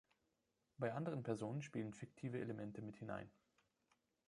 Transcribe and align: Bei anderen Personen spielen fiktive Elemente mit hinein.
Bei 0.79 0.93
anderen 0.95 1.21
Personen 1.21 1.61
spielen 1.61 1.93
fiktive 1.93 2.39
Elemente 2.39 2.81
mit 2.81 2.97
hinein. 2.97 3.29